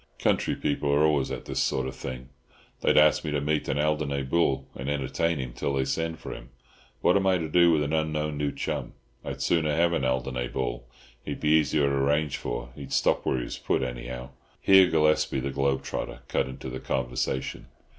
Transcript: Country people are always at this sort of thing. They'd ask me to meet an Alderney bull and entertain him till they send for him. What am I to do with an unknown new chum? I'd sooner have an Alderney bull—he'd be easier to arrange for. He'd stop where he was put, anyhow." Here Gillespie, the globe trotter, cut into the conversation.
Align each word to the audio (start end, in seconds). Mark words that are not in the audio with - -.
Country 0.17 0.55
people 0.55 0.91
are 0.91 1.03
always 1.05 1.29
at 1.29 1.45
this 1.45 1.59
sort 1.59 1.85
of 1.85 1.95
thing. 1.95 2.29
They'd 2.79 2.97
ask 2.97 3.23
me 3.23 3.29
to 3.29 3.39
meet 3.39 3.67
an 3.67 3.77
Alderney 3.77 4.23
bull 4.23 4.65
and 4.75 4.89
entertain 4.89 5.37
him 5.37 5.53
till 5.53 5.73
they 5.73 5.85
send 5.85 6.17
for 6.17 6.33
him. 6.33 6.49
What 7.01 7.15
am 7.15 7.27
I 7.27 7.37
to 7.37 7.47
do 7.47 7.71
with 7.71 7.83
an 7.83 7.93
unknown 7.93 8.35
new 8.35 8.51
chum? 8.51 8.93
I'd 9.23 9.43
sooner 9.43 9.75
have 9.75 9.93
an 9.93 10.03
Alderney 10.03 10.47
bull—he'd 10.47 11.39
be 11.39 11.49
easier 11.49 11.87
to 11.87 11.93
arrange 11.95 12.37
for. 12.37 12.71
He'd 12.73 12.91
stop 12.93 13.27
where 13.27 13.37
he 13.37 13.43
was 13.43 13.59
put, 13.59 13.83
anyhow." 13.83 14.31
Here 14.59 14.87
Gillespie, 14.87 15.39
the 15.39 15.51
globe 15.51 15.83
trotter, 15.83 16.21
cut 16.27 16.47
into 16.47 16.71
the 16.71 16.79
conversation. 16.79 17.67